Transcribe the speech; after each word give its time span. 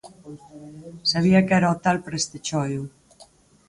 Sabía 1.11 1.43
que 1.45 1.53
era 1.59 1.73
o 1.73 1.77
tal 1.85 1.97
para 2.03 2.19
este 2.21 2.37
choio 2.47 2.81